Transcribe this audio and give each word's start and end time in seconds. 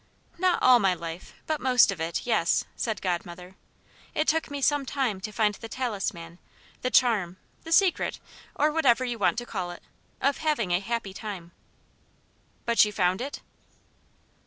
"Not 0.39 0.63
all 0.63 0.79
my 0.79 0.95
life, 0.95 1.35
but 1.45 1.61
most 1.61 1.91
of 1.91 2.01
it 2.01 2.25
yes," 2.25 2.63
said 2.75 3.03
Godmother. 3.03 3.55
"It 4.15 4.27
took 4.27 4.49
me 4.49 4.59
some 4.59 4.83
time 4.83 5.21
to 5.21 5.31
find 5.31 5.53
the 5.53 5.69
talisman, 5.69 6.39
the 6.81 6.89
charm, 6.89 7.37
the 7.65 7.71
secret 7.71 8.19
or 8.55 8.71
whatever 8.71 9.05
you 9.05 9.19
want 9.19 9.37
to 9.37 9.45
call 9.45 9.69
it 9.69 9.83
of 10.19 10.37
having 10.39 10.71
a 10.71 10.79
happy 10.79 11.13
time." 11.13 11.51
"But 12.65 12.83
you 12.83 12.91
found 12.91 13.21
it?" 13.21 13.41